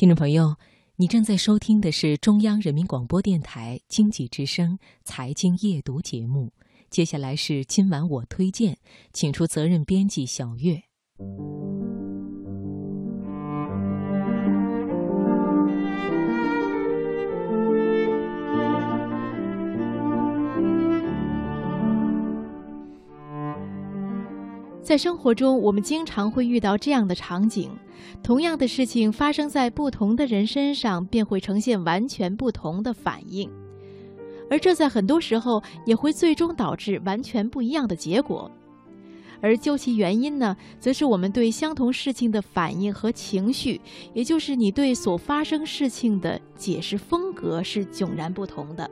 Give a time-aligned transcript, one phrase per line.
[0.00, 0.56] 听众朋友，
[0.96, 6.54] 你正在收听的是中央人民广播电台经济之声财经夜读节目。
[6.88, 8.78] 接下来是今晚我推荐，
[9.12, 10.84] 请出责任编辑小月。
[24.90, 27.70] 在生活中，我们经常会遇到这样的场景：
[28.24, 33.48] 同样的事情发生在不同的人身上，便会呈现完全不同的反应，
[34.50, 38.50] 而这在很多时候也会最终导致完全不一样的结果。
[39.40, 43.80] 而究其原因呢，则是我们对相同事情的反应和情绪，
[44.12, 48.90] 也就是你对所发生事情的解释风格是迥然不同的。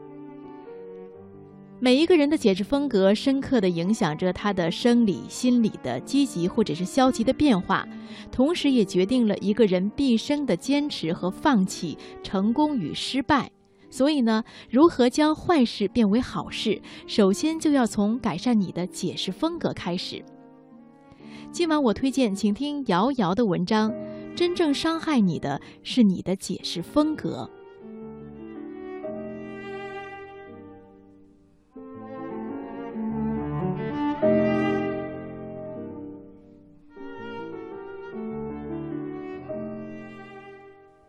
[1.80, 7.86] 每一个人的解释风格，深刻地影响着他的生理、心理的积极或者是消极的变化，
[8.32, 13.48] 同时也决定了一个人毕生的坚持和放弃、成功与失败。
[13.90, 20.24] 所以呢，如何将坏事变为好事，首先就要从改善你的解释风格开始。
[21.52, 23.94] 今晚我推荐，请听瑶瑶的文章：
[24.34, 27.48] 真正伤害你的是你的解释风格。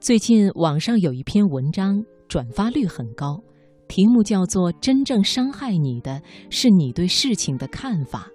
[0.09, 3.39] 最近网上有一篇文章转发率很高，
[3.88, 8.27] 题目叫做“真正伤害你的是你对事情的看法”。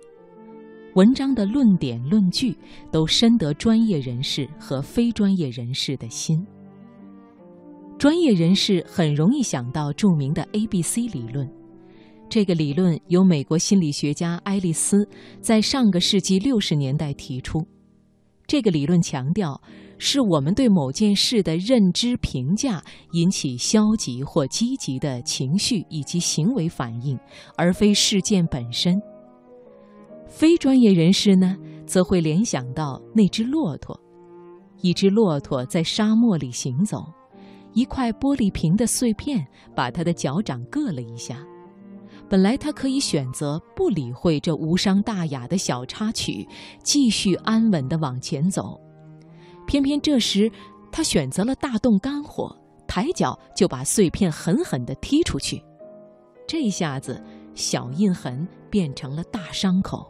[0.95, 2.57] 文章的论点论据
[2.93, 6.47] 都深得专业人士和非专业人士的心。
[7.99, 11.51] 专业人士很容易想到著名的 A B C 理论，
[12.29, 15.05] 这个理论由美国心理学家爱丽丝
[15.41, 17.67] 在上个世纪六十年代提出。
[18.47, 19.61] 这个理论强调。
[20.07, 27.19] 是我们对某件事的认知评价引起消极或积极的情绪以及行为反应，
[27.57, 29.01] 而非事件本身。
[30.29, 31.57] 非专业人士呢，
[31.87, 33.99] 则会联想到那只骆驼，
[34.83, 37.07] 一只骆驼在沙漠里行走，
[37.73, 39.43] 一块玻璃瓶的碎片
[39.75, 41.43] 把它的脚掌硌了一下。
[42.29, 46.47] 本来他可以选择不理会这无伤大雅的小插曲，
[46.83, 48.79] 继续安稳地往前走。
[49.67, 50.51] 偏偏这时，
[50.93, 52.55] 他选择了大动肝火，
[52.87, 55.63] 抬脚就把碎片狠狠地踢出去。
[56.47, 57.23] 这下子，
[57.55, 60.07] 小印痕变成了大伤口。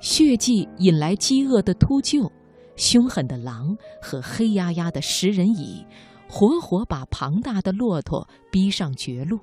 [0.00, 2.30] 血迹引来饥饿的秃鹫、
[2.76, 5.84] 凶狠的狼和黑压压的食人蚁，
[6.28, 9.38] 活活把庞大的骆驼逼上绝路。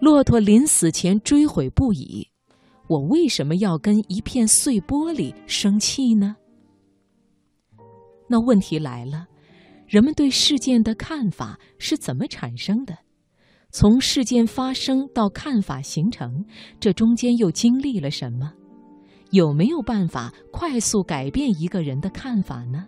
[0.00, 2.28] 骆驼临死前追悔不已
[2.88, 6.36] ：“我为什么要跟一片碎玻璃生气呢？”
[8.32, 9.26] 那问题来了，
[9.88, 12.96] 人们对事件的看法是怎么产生的？
[13.72, 16.44] 从事件发生到看法形成，
[16.78, 18.52] 这中间又经历了什么？
[19.32, 22.86] 有没有办法快速改变一个人的看法呢？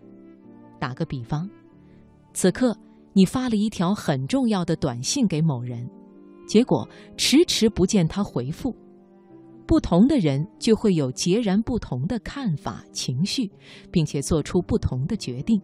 [0.78, 1.50] 打个比方，
[2.32, 2.76] 此刻
[3.12, 5.88] 你发了一条很重要的短信给某人，
[6.46, 8.72] 结果迟迟不见他回复。
[9.72, 13.50] 不同的人就会有截然不同的看法、情绪，
[13.90, 15.58] 并且做出不同的决定。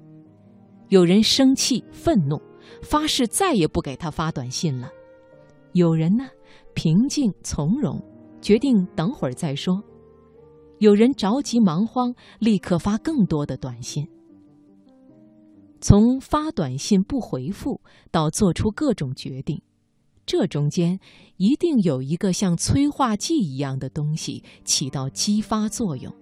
[0.88, 2.40] 有人生气、愤怒，
[2.82, 4.88] 发誓再也不给他发短信了；
[5.74, 6.26] 有人呢，
[6.72, 8.02] 平静从容，
[8.40, 9.78] 决定等会儿再说；
[10.78, 14.08] 有人着急忙慌，立刻发更多的短信。
[15.82, 19.60] 从发短信不回复到做出各种决定。
[20.28, 21.00] 这中间
[21.38, 26.14] 一定有一个像催化剂一样的东西起到激发作用。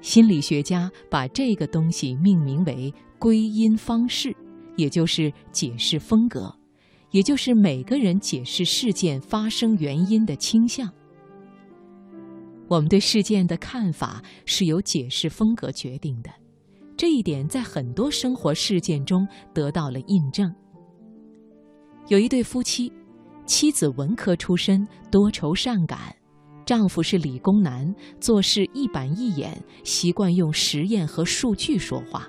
[0.00, 4.32] 心理学家把这个东西命名为归因方式，
[4.76, 6.54] 也就是解释风格，
[7.10, 10.88] 也就是每个人解释事件发生原因的倾向。
[12.68, 16.30] 我们对事件的看法是由解释风格决定的，
[16.96, 20.54] 这一点在很多生活事件中得到了印证。
[22.08, 22.90] 有一对夫妻，
[23.44, 25.98] 妻子文科出身，多愁善感；
[26.64, 32.26] 丈夫是理工男，做事一板一眼，习惯用实验和数据说话。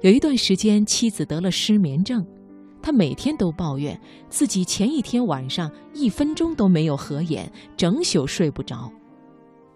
[0.00, 2.26] 有一段时间，妻子得了失眠症，
[2.80, 4.00] 他每天都抱怨
[4.30, 8.90] 自己前一天晚上一分钟都没有合眼，整宿睡不着。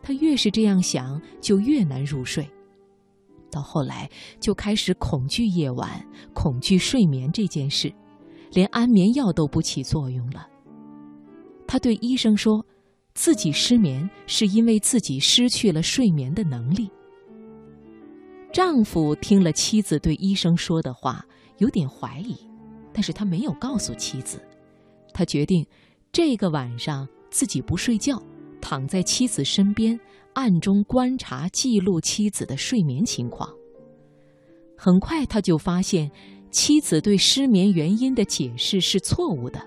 [0.03, 2.49] 他越是这样想，就越难入睡，
[3.51, 4.09] 到后来
[4.41, 6.03] 就开始恐惧夜晚，
[6.33, 7.93] 恐惧睡眠这件事。
[8.53, 10.47] 连安眠药都不起作用了。
[11.67, 12.65] 他对医生说，
[13.15, 16.91] 自己失眠是因为自己失去了睡眠的能力。
[18.53, 21.25] 丈夫听了妻子对医生说的话，
[21.59, 22.37] 有点怀疑，
[22.93, 24.41] 但是他没有告诉妻子。
[25.13, 25.65] 他决定，
[26.11, 28.21] 这个晚上自己不睡觉，
[28.61, 29.99] 躺在妻子身边，
[30.33, 33.49] 暗中观察记录妻子的睡眠情况。
[34.77, 36.11] 很快，他就发现
[36.51, 39.61] 妻子对失眠原因的解释是错误的。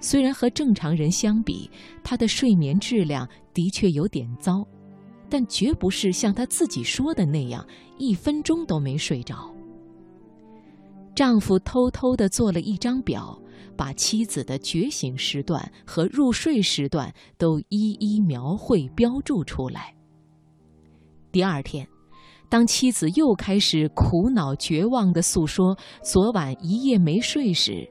[0.00, 1.70] 虽然和正常人相比，
[2.04, 4.66] 她的睡眠质量的确有点糟。
[5.28, 7.66] 但绝不是像他自己说的那样，
[7.98, 9.52] 一分钟都没睡着。
[11.16, 13.36] 丈夫偷偷地做了一张表，
[13.76, 19.92] 把妻子的觉醒时段和入睡时段都一一描绘标注出来。
[21.32, 21.84] 第二天，
[22.48, 27.88] 当妻子又开始苦恼绝望地诉说昨晚一夜没睡时，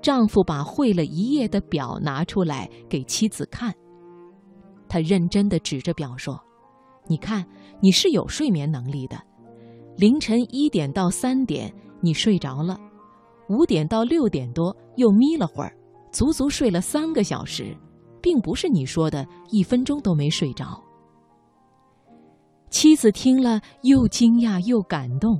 [0.00, 3.74] 丈夫把绘了一夜的表拿出来给妻子看。
[4.88, 6.38] 他认真地指着表说。
[7.08, 7.44] 你看，
[7.80, 9.20] 你是有睡眠能力的。
[9.96, 12.78] 凌晨一点到三点你睡着了，
[13.48, 15.76] 五点到六点多又眯了会儿，
[16.12, 17.76] 足足睡了三个小时，
[18.22, 20.80] 并不是你说的一分钟都没睡着。
[22.72, 25.38] 妻子听了又惊讶又感动，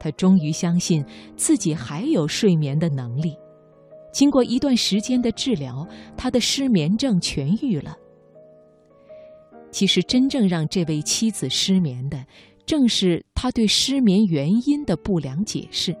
[0.00, 1.02] 她终于相信
[1.36, 3.36] 自己还有睡眠的能力。
[4.12, 5.86] 经过一段时间的治疗，
[6.16, 7.96] 她的失眠症痊愈了。
[9.70, 12.26] 其实，真正让这位妻子失眠的，
[12.66, 15.96] 正是他对失眠原因的不良解释。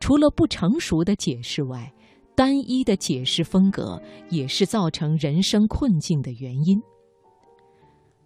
[0.00, 1.90] 除了不成熟的解释外，
[2.36, 6.80] 单一的解释风格也是造成人生困境的原因。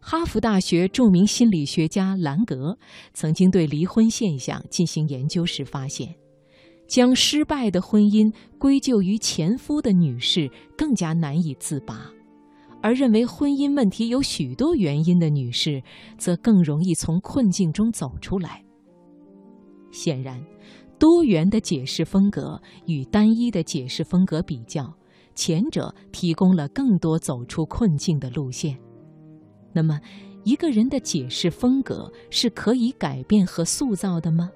[0.01, 2.77] 哈佛大学著名心理学家兰格
[3.13, 6.15] 曾经对离婚现象进行研究时发现，
[6.89, 12.11] 将失败的婚姻归咎于前夫的女士更加难以自拔。
[12.83, 15.83] 而认为婚姻问题有许多原因的女士，
[16.17, 18.65] 则更容易从困境中走出来。
[19.93, 20.43] 显然，
[20.99, 24.91] 多元的解释风格与单一的解释风格比较，
[25.35, 28.79] 前者提供了更多走出困境的路线。
[29.73, 30.01] 那么，
[30.45, 34.51] 一个人的解释风格是可以改变和塑造的吗？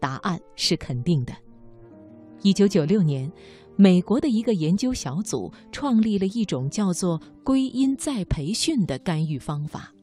[0.00, 1.32] 答案是肯定的。
[2.42, 3.30] 一九九六年。
[3.74, 9.94] 美国的一个研究小组创立了一种叫做“归因再培训”的干预方法。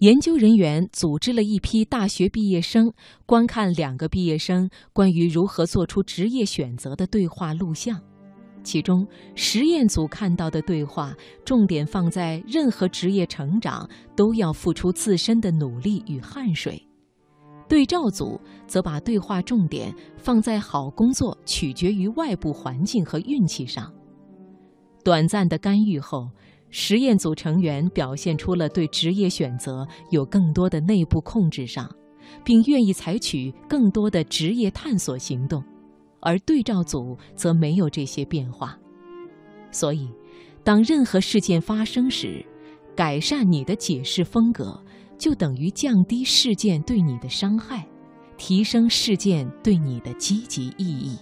[0.00, 2.92] 研究人员组织了一批大学毕业生，
[3.26, 8.02] 观看两个毕业生关于如何做出职业选择的对话录像。
[8.64, 11.14] 其中，实验组看到的对话
[11.44, 16.82] 重点放在任何职业成长都要付出自身的努力与汗水。
[17.68, 23.92] 对照组则把对话重点放在好工作取决于外部环境和运气上。
[25.02, 26.28] 短暂的干预后，
[26.70, 31.90] 实验组成员表现出了对职业选择有更多的内部控制上，
[32.44, 35.62] 并愿意采取更多的职业探索行动，
[36.24, 38.76] 而对照组则没有这些变化。
[39.70, 40.08] 所以，
[40.64, 42.44] 当任何事件发生时，
[42.96, 44.80] 改善你的解释风格。
[45.16, 47.86] 就等于降低事件对你的伤害，
[48.36, 51.16] 提升事件对你的积极意义。